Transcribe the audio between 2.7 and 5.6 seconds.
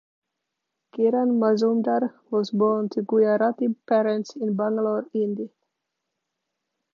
to Gujarati parents in Bangalore, India.